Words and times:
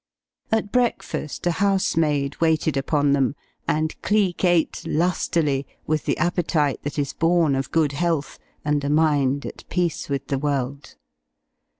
At 0.51 0.71
breakfast, 0.71 1.45
a 1.45 1.51
housemaid 1.51 2.41
waited 2.41 2.75
upon 2.75 3.11
them, 3.11 3.35
and 3.67 3.95
Cleek 4.01 4.43
ate 4.43 4.83
lustily, 4.87 5.67
with 5.85 6.05
the 6.05 6.17
appetite 6.17 6.81
that 6.81 6.97
is 6.97 7.13
born 7.13 7.53
of 7.53 7.69
good 7.69 7.91
health, 7.91 8.39
and 8.65 8.83
a 8.83 8.89
mind 8.89 9.45
at 9.45 9.63
peace 9.69 10.09
with 10.09 10.25
the 10.29 10.39
world. 10.39 10.95